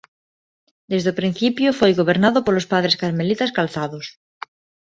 [0.91, 4.05] Desde o principio foi gobernado polos padres carmelitas calzados.